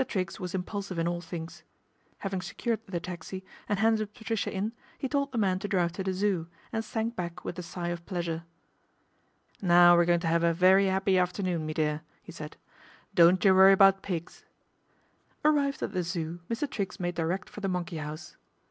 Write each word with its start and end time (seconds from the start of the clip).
Triggs 0.07 0.39
was 0.39 0.55
impulsive 0.55 0.97
in 0.97 1.07
all 1.07 1.21
things. 1.21 1.61
Having 2.21 2.41
secured 2.41 2.79
the 2.87 2.99
taxi 2.99 3.45
and 3.69 3.77
handed 3.77 4.15
Patricia 4.15 4.51
in, 4.51 4.73
he 4.97 5.07
told 5.07 5.31
the 5.31 5.37
man 5.37 5.59
to 5.59 5.67
drive 5.67 5.91
to 5.91 6.03
the 6.03 6.11
Zoo, 6.11 6.47
and 6.73 6.83
sank 6.83 7.15
back 7.15 7.45
with 7.45 7.59
a 7.59 7.61
sigh 7.61 7.89
of 7.89 8.03
pleasure." 8.07 8.43
Now 9.61 9.95
we're 9.95 10.05
going 10.05 10.21
to 10.21 10.33
'ave 10.33 10.49
a 10.49 10.53
very 10.53 10.89
'appy 10.89 11.19
after 11.19 11.43
noon, 11.43 11.67
me 11.67 11.75
dear," 11.75 12.01
he 12.23 12.31
said." 12.31 12.57
Don't 13.13 13.45
you 13.45 13.53
worry 13.53 13.73
about 13.73 14.01
pigs." 14.01 14.43
Arrived 15.45 15.83
at 15.83 15.91
the 15.93 16.01
Zoo, 16.01 16.39
Mr. 16.49 16.67
Triggs 16.67 16.99
made 16.99 17.13
direct 17.13 17.47
for 17.47 17.61
the 17.61 17.69
monkey 17.69 17.97
house. 17.97 18.37